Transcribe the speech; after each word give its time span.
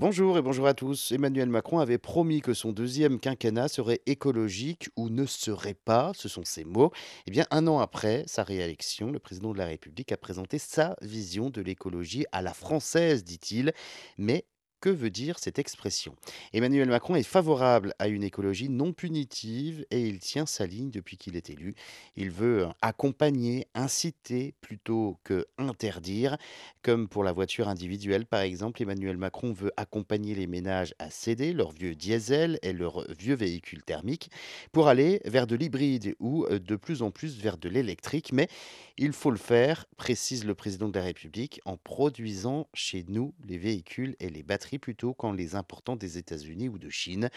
Bonjour 0.00 0.38
et 0.38 0.42
bonjour 0.42 0.66
à 0.66 0.72
tous. 0.72 1.12
Emmanuel 1.12 1.50
Macron 1.50 1.78
avait 1.78 1.98
promis 1.98 2.40
que 2.40 2.54
son 2.54 2.72
deuxième 2.72 3.20
quinquennat 3.20 3.68
serait 3.68 4.00
écologique 4.06 4.88
ou 4.96 5.10
ne 5.10 5.26
serait 5.26 5.74
pas, 5.74 6.12
ce 6.14 6.26
sont 6.26 6.42
ses 6.42 6.64
mots. 6.64 6.90
Eh 7.26 7.30
bien, 7.30 7.44
un 7.50 7.66
an 7.66 7.80
après 7.80 8.24
sa 8.26 8.42
réélection, 8.42 9.10
le 9.10 9.18
président 9.18 9.52
de 9.52 9.58
la 9.58 9.66
République 9.66 10.10
a 10.10 10.16
présenté 10.16 10.56
sa 10.56 10.96
vision 11.02 11.50
de 11.50 11.60
l'écologie 11.60 12.24
à 12.32 12.40
la 12.40 12.54
française, 12.54 13.24
dit-il. 13.24 13.74
Mais 14.16 14.46
que 14.80 14.88
veut 14.88 15.10
dire 15.10 15.38
cette 15.38 15.58
expression 15.58 16.14
Emmanuel 16.52 16.88
Macron 16.88 17.16
est 17.16 17.22
favorable 17.22 17.94
à 17.98 18.08
une 18.08 18.22
écologie 18.22 18.68
non 18.68 18.92
punitive 18.92 19.84
et 19.90 20.00
il 20.00 20.18
tient 20.18 20.46
sa 20.46 20.66
ligne 20.66 20.90
depuis 20.90 21.16
qu'il 21.16 21.36
est 21.36 21.50
élu. 21.50 21.74
Il 22.16 22.30
veut 22.30 22.66
accompagner, 22.82 23.66
inciter 23.74 24.54
plutôt 24.60 25.18
que 25.24 25.46
interdire. 25.58 26.36
Comme 26.82 27.08
pour 27.08 27.24
la 27.24 27.32
voiture 27.32 27.68
individuelle 27.68 28.26
par 28.26 28.40
exemple, 28.40 28.82
Emmanuel 28.82 29.16
Macron 29.16 29.52
veut 29.52 29.72
accompagner 29.76 30.34
les 30.34 30.46
ménages 30.46 30.94
à 30.98 31.10
céder 31.10 31.52
leurs 31.52 31.72
vieux 31.72 31.94
diesel 31.94 32.58
et 32.62 32.72
leurs 32.72 33.06
vieux 33.12 33.34
véhicules 33.34 33.82
thermiques 33.82 34.30
pour 34.72 34.88
aller 34.88 35.20
vers 35.24 35.46
de 35.46 35.56
l'hybride 35.56 36.14
ou 36.20 36.44
euh, 36.46 36.58
de 36.58 36.76
plus 36.76 37.02
en 37.02 37.10
plus 37.10 37.38
vers 37.38 37.58
de 37.58 37.68
l'électrique. 37.68 38.32
Mais 38.32 38.48
il 38.96 39.12
faut 39.12 39.30
le 39.30 39.36
faire, 39.36 39.86
précise 39.96 40.44
le 40.44 40.54
président 40.54 40.88
de 40.88 40.98
la 40.98 41.04
République, 41.04 41.60
en 41.64 41.76
produisant 41.76 42.68
chez 42.74 43.04
nous 43.08 43.34
les 43.46 43.58
véhicules 43.58 44.16
et 44.20 44.28
les 44.28 44.42
batteries 44.42 44.69
plutôt 44.78 45.14
qu'en 45.14 45.32
les 45.32 45.54
important 45.54 45.96
des 45.96 46.18
États-Unis 46.18 46.68
ou 46.68 46.78
de 46.78 46.88
Chine. 46.88 47.30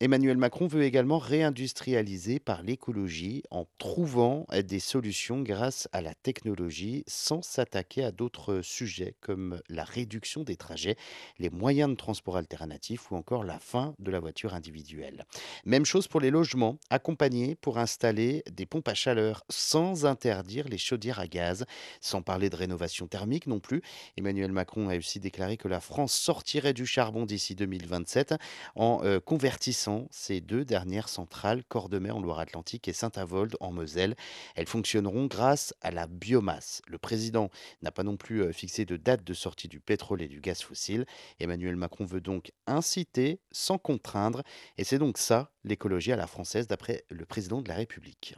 Emmanuel 0.00 0.36
Macron 0.36 0.66
veut 0.66 0.82
également 0.82 1.18
réindustrialiser 1.18 2.38
par 2.38 2.62
l'écologie 2.62 3.42
en 3.50 3.66
trouvant 3.78 4.46
des 4.64 4.80
solutions 4.80 5.42
grâce 5.42 5.88
à 5.92 6.00
la 6.00 6.14
technologie 6.14 7.04
sans 7.06 7.42
s'attaquer 7.42 8.04
à 8.04 8.12
d'autres 8.12 8.60
sujets 8.62 9.14
comme 9.20 9.60
la 9.68 9.84
réduction 9.84 10.42
des 10.42 10.56
trajets, 10.56 10.96
les 11.38 11.50
moyens 11.50 11.90
de 11.90 11.96
transport 11.96 12.36
alternatifs 12.36 13.10
ou 13.10 13.16
encore 13.16 13.44
la 13.44 13.58
fin 13.58 13.94
de 13.98 14.10
la 14.10 14.20
voiture 14.20 14.54
individuelle. 14.54 15.24
Même 15.64 15.84
chose 15.84 16.08
pour 16.08 16.20
les 16.20 16.30
logements, 16.30 16.78
accompagnés 16.90 17.54
pour 17.54 17.78
installer 17.78 18.42
des 18.50 18.66
pompes 18.66 18.88
à 18.88 18.94
chaleur 18.94 19.44
sans 19.48 20.06
interdire 20.06 20.68
les 20.68 20.78
chaudières 20.78 21.20
à 21.20 21.26
gaz, 21.26 21.64
sans 22.00 22.22
parler 22.22 22.50
de 22.50 22.56
rénovation 22.56 23.06
thermique 23.06 23.46
non 23.46 23.60
plus. 23.60 23.82
Emmanuel 24.16 24.52
Macron 24.52 24.88
a 24.88 24.96
aussi 24.96 25.20
déclaré 25.20 25.56
que 25.56 25.68
la 25.68 25.80
France 25.80 26.12
sortirait 26.12 26.72
du 26.72 26.79
charbon 26.86 27.26
d'ici 27.26 27.54
2027 27.54 28.34
en 28.74 29.00
euh, 29.04 29.20
convertissant 29.20 30.08
ces 30.10 30.40
deux 30.40 30.64
dernières 30.64 31.08
centrales, 31.08 31.64
Cordemais 31.64 32.10
en 32.10 32.20
Loire-Atlantique 32.20 32.88
et 32.88 32.92
Saint-Avold 32.92 33.56
en 33.60 33.72
Moselle. 33.72 34.16
Elles 34.54 34.66
fonctionneront 34.66 35.26
grâce 35.26 35.74
à 35.80 35.90
la 35.90 36.06
biomasse. 36.06 36.82
Le 36.86 36.98
président 36.98 37.50
n'a 37.82 37.90
pas 37.90 38.02
non 38.02 38.16
plus 38.16 38.42
euh, 38.42 38.52
fixé 38.52 38.84
de 38.84 38.96
date 38.96 39.24
de 39.24 39.34
sortie 39.34 39.68
du 39.68 39.80
pétrole 39.80 40.22
et 40.22 40.28
du 40.28 40.40
gaz 40.40 40.62
fossile. 40.62 41.06
Emmanuel 41.38 41.76
Macron 41.76 42.04
veut 42.04 42.20
donc 42.20 42.52
inciter 42.66 43.40
sans 43.50 43.78
contraindre 43.78 44.42
et 44.78 44.84
c'est 44.84 44.98
donc 44.98 45.18
ça 45.18 45.50
l'écologie 45.64 46.12
à 46.12 46.16
la 46.16 46.26
française 46.26 46.66
d'après 46.66 47.04
le 47.10 47.24
président 47.24 47.62
de 47.62 47.68
la 47.68 47.74
République. 47.74 48.34